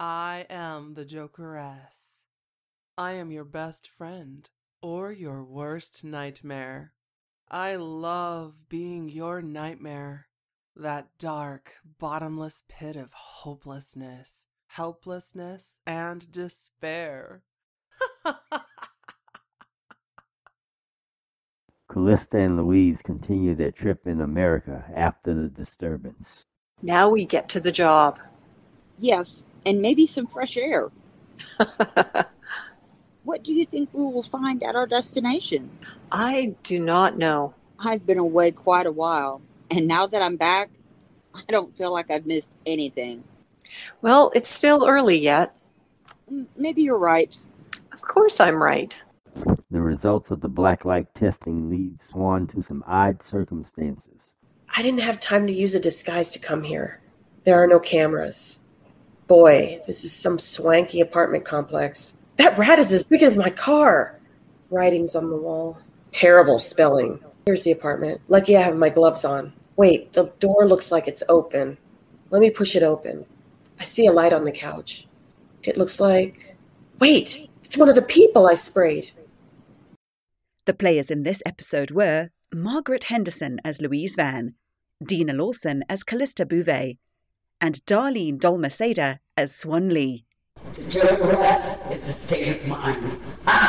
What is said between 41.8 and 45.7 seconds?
like I've missed anything. Well, it's still early yet.